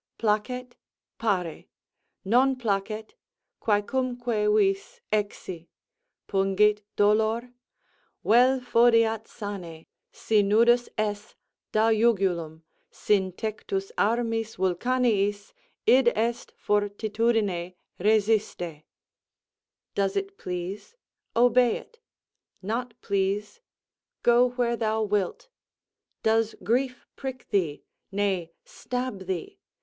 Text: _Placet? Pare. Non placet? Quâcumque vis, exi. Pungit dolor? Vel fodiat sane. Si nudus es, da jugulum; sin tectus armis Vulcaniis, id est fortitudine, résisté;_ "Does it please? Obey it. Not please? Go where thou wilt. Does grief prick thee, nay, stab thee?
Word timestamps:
_Placet? 0.17 0.71
Pare. 1.19 1.65
Non 2.25 2.55
placet? 2.55 3.13
Quâcumque 3.61 4.47
vis, 4.57 4.99
exi. 5.13 5.67
Pungit 6.27 6.81
dolor? 6.95 7.53
Vel 8.23 8.61
fodiat 8.61 9.27
sane. 9.27 9.85
Si 10.11 10.41
nudus 10.41 10.89
es, 10.97 11.35
da 11.71 11.91
jugulum; 11.91 12.63
sin 12.89 13.31
tectus 13.31 13.91
armis 13.95 14.55
Vulcaniis, 14.55 15.53
id 15.85 16.07
est 16.17 16.51
fortitudine, 16.57 17.75
résisté;_ 17.99 18.81
"Does 19.93 20.15
it 20.15 20.35
please? 20.39 20.95
Obey 21.35 21.77
it. 21.77 21.99
Not 22.63 22.99
please? 23.03 23.59
Go 24.23 24.49
where 24.49 24.75
thou 24.75 25.03
wilt. 25.03 25.49
Does 26.23 26.55
grief 26.63 27.05
prick 27.15 27.49
thee, 27.51 27.83
nay, 28.11 28.51
stab 28.65 29.27
thee? 29.27 29.59